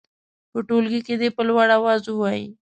په 0.51 0.59
ټولګي 0.67 0.99
کې 1.05 1.15
دې 1.21 1.29
په 1.35 1.41
لوړ 1.49 1.67
اواز 1.77 2.01
ووايي. 2.07 2.45